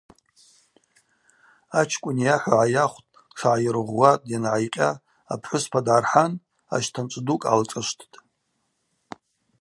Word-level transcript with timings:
Ачкӏвын 1.79 2.17
йахӏва 2.25 2.61
гӏайахвтӏ, 2.69 3.11
тшгӏайыргъвгъватӏ, 3.29 4.27
йангӏайкъьа 4.31 4.89
апхӏвыспа 5.33 5.79
дгӏархӏан 5.85 6.31
ащтанчӏв 6.75 7.23
дукӏ 7.25 7.41
гӏалшӏышвттӏ. 7.43 8.15